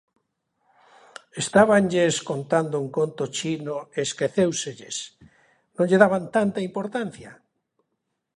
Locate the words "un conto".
2.83-3.23